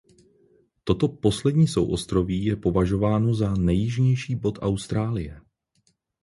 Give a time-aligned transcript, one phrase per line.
[0.83, 5.41] Toto poslední souostroví je považováno za nejjižnější bod Austrálie.